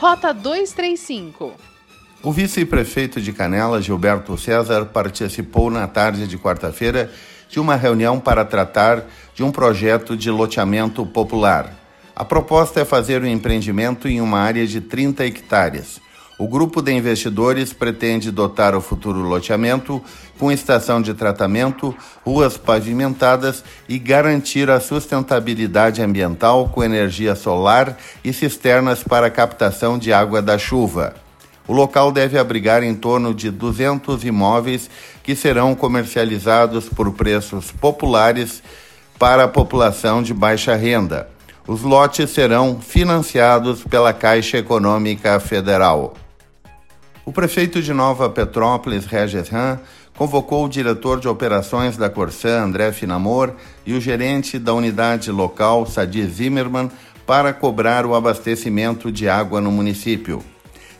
[0.00, 1.52] Rota 235.
[2.22, 7.12] O vice-prefeito de Canela, Gilberto César, participou na tarde de quarta-feira
[7.50, 11.74] de uma reunião para tratar de um projeto de loteamento popular.
[12.16, 16.00] A proposta é fazer um empreendimento em uma área de 30 hectares.
[16.40, 20.02] O grupo de investidores pretende dotar o futuro loteamento
[20.38, 28.32] com estação de tratamento, ruas pavimentadas e garantir a sustentabilidade ambiental com energia solar e
[28.32, 31.14] cisternas para captação de água da chuva.
[31.68, 34.88] O local deve abrigar em torno de 200 imóveis
[35.22, 38.62] que serão comercializados por preços populares
[39.18, 41.28] para a população de baixa renda.
[41.68, 46.14] Os lotes serão financiados pela Caixa Econômica Federal.
[47.30, 49.78] O prefeito de Nova Petrópolis, Regis Ram,
[50.16, 53.54] convocou o diretor de operações da Corsã, André Finamor,
[53.86, 56.90] e o gerente da unidade local, Sadi Zimmermann,
[57.24, 60.42] para cobrar o abastecimento de água no município.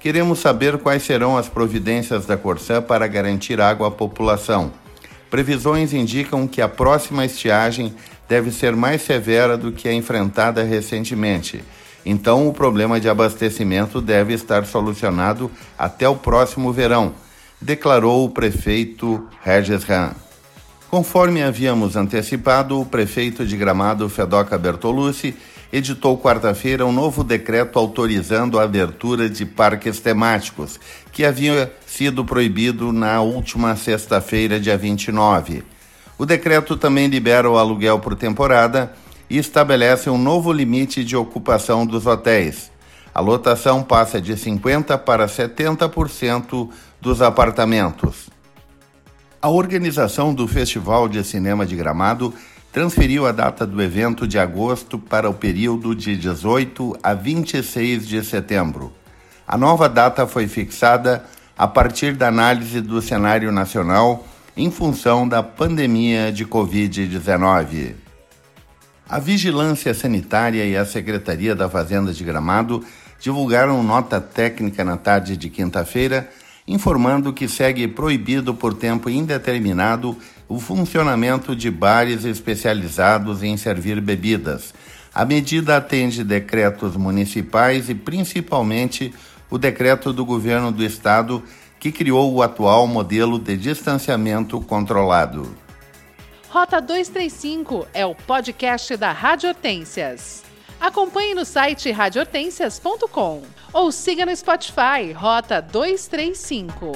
[0.00, 4.72] Queremos saber quais serão as providências da Corsã para garantir água à população.
[5.30, 7.94] Previsões indicam que a próxima estiagem
[8.28, 11.62] deve ser mais severa do que a enfrentada recentemente
[12.08, 17.12] então, o problema de abastecimento deve estar solucionado até o próximo verão,
[17.60, 20.14] declarou o prefeito Regis Ram.
[20.88, 25.34] Conforme havíamos antecipado, o prefeito de Gramado, Fedoca Bertolucci,
[25.72, 30.78] editou quarta-feira um novo decreto autorizando a abertura de parques temáticos,
[31.10, 35.64] que havia sido proibido na última sexta-feira, dia 29.
[36.16, 38.92] O decreto também libera o aluguel por temporada
[39.28, 42.70] e estabelece um novo limite de ocupação dos hotéis.
[43.14, 46.68] A lotação passa de 50% para 70%
[47.00, 48.28] dos apartamentos.
[49.40, 52.34] A organização do Festival de Cinema de Gramado
[52.72, 58.22] transferiu a data do evento de agosto para o período de 18 a 26 de
[58.22, 58.92] setembro.
[59.48, 61.24] A nova data foi fixada
[61.56, 64.26] a partir da análise do cenário nacional
[64.56, 68.05] em função da pandemia de Covid-19.
[69.08, 72.84] A Vigilância Sanitária e a Secretaria da Fazenda de Gramado
[73.20, 76.28] divulgaram nota técnica na tarde de quinta-feira,
[76.66, 80.16] informando que segue proibido por tempo indeterminado
[80.48, 84.74] o funcionamento de bares especializados em servir bebidas.
[85.14, 89.14] A medida atende decretos municipais e principalmente
[89.48, 91.44] o decreto do governo do estado
[91.78, 95.65] que criou o atual modelo de distanciamento controlado.
[96.48, 100.44] Rota 235 é o podcast da Rádio Hortências.
[100.80, 103.42] Acompanhe no site radiohortências.com
[103.72, 106.92] ou siga no Spotify Rota 235.